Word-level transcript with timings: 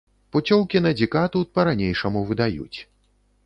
Пуцёўкі 0.35 0.81
на 0.85 0.93
дзіка 0.97 1.23
тут 1.37 1.53
па 1.59 1.67
ранейшаму 1.69 2.27
выдаюць. 2.33 2.77